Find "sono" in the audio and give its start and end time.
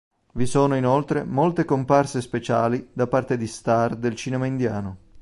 0.47-0.75